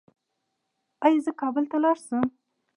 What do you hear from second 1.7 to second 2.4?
ته لاړ شم؟